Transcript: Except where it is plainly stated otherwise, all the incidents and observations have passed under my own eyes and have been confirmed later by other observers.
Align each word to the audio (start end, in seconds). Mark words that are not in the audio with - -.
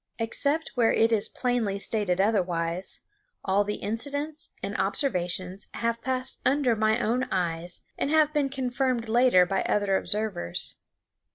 Except 0.17 0.71
where 0.73 0.91
it 0.91 1.11
is 1.11 1.29
plainly 1.29 1.77
stated 1.77 2.19
otherwise, 2.19 3.01
all 3.45 3.63
the 3.63 3.75
incidents 3.75 4.49
and 4.63 4.75
observations 4.77 5.67
have 5.75 6.01
passed 6.01 6.41
under 6.43 6.75
my 6.75 6.99
own 6.99 7.25
eyes 7.25 7.81
and 7.99 8.09
have 8.09 8.33
been 8.33 8.49
confirmed 8.49 9.07
later 9.07 9.45
by 9.45 9.61
other 9.61 9.95
observers. 9.95 10.79